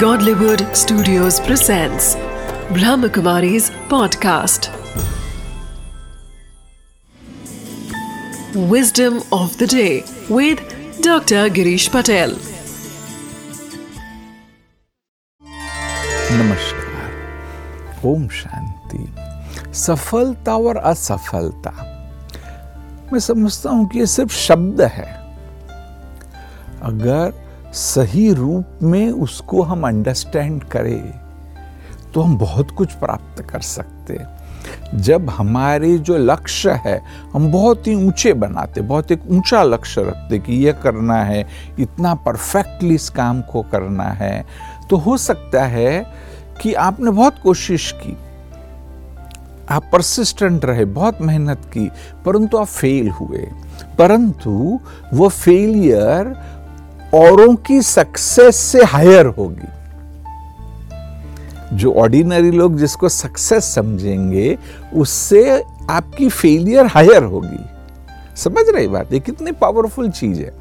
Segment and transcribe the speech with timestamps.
[0.00, 2.16] Godlywood Studios presents
[2.76, 4.68] Brahmakumari's podcast.
[8.72, 10.58] Wisdom of the day with
[11.00, 11.48] Dr.
[11.48, 12.36] Girish Patel.
[16.42, 21.74] नमस्कार ओम शांति सफलता और असफलता
[23.12, 25.10] मैं समझता हूँ कि ये सिर्फ़ शब्द है
[26.92, 31.12] अगर सही रूप में उसको हम अंडरस्टैंड करें
[32.14, 34.34] तो हम बहुत कुछ प्राप्त कर सकते हैं।
[34.94, 37.00] जब हमारे जो लक्ष्य है,
[37.32, 41.46] हम बहुत ही ऊँचे बनाते, बहुत एक ऊँचा लक्ष्य रखते कि यह करना है,
[41.78, 44.44] इतना परफेक्टली इस काम को करना है
[44.90, 46.06] तो हो सकता है
[46.62, 48.16] कि आपने बहुत कोशिश की,
[49.70, 51.90] आप परसिस्टेंट रहे, बहुत मेहनत की,
[52.24, 53.46] परंतु आप फेल हुए।
[53.98, 54.80] परंतु
[55.14, 56.34] वो फेलियर
[57.14, 59.68] औरों की सक्सेस से हायर होगी।
[61.76, 64.58] जो ऑर्डिनरी लोग जिसको सक्सेस समझेंगे,
[64.94, 67.64] उससे आपकी फेलियर हायर होगी।
[68.36, 69.12] समझ रही बात?
[69.12, 70.52] ये कितनी पावरफुल चीज़ है।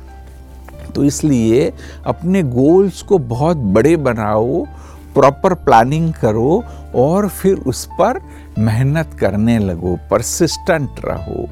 [0.95, 1.73] तो इसलिए
[2.05, 4.65] अपने गोल्स को बहुत बड़े बनाओ
[5.13, 6.63] प्रॉपर प्लानिंग करो
[6.95, 8.21] और फिर उस पर
[8.59, 11.49] मेहनत करने लगो परसिस्टेंट रहो।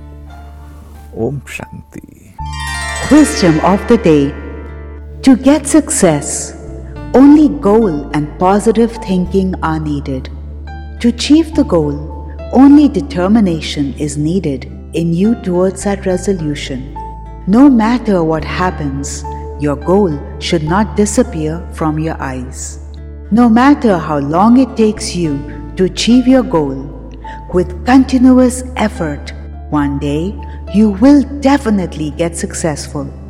[1.27, 2.36] ओम शांति।
[3.11, 4.42] Wisdom of the day
[5.23, 6.52] To get success,
[7.13, 10.30] only goal and positive thinking are needed.
[10.99, 16.93] To achieve the goal, only determination is needed in you towards that resolution.
[17.47, 19.23] No matter what happens,
[19.61, 22.80] your goal should not disappear from your eyes.
[23.31, 25.39] No matter how long it takes you
[25.77, 26.75] to achieve your goal,
[27.53, 29.31] with continuous effort,
[29.69, 30.37] one day
[30.75, 33.22] you will definitely get successful.